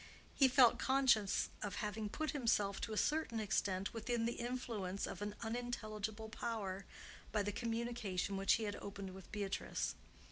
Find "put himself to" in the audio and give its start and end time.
2.09-2.91